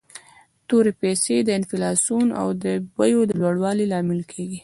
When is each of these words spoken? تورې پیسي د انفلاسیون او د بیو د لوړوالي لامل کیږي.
تورې 0.67 0.91
پیسي 1.01 1.37
د 1.43 1.49
انفلاسیون 1.59 2.27
او 2.41 2.47
د 2.63 2.65
بیو 2.95 3.21
د 3.29 3.31
لوړوالي 3.41 3.85
لامل 3.93 4.21
کیږي. 4.31 4.59